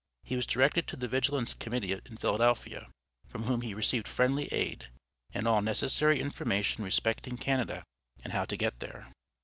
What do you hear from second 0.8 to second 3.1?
to the Vigilance Committee in Philadelphia,